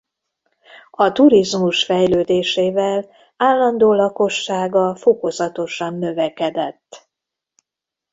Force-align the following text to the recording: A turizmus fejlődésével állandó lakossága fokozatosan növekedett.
A 0.91 1.11
turizmus 1.11 1.83
fejlődésével 1.83 3.09
állandó 3.37 3.93
lakossága 3.93 4.95
fokozatosan 4.95 5.93
növekedett. 5.93 7.09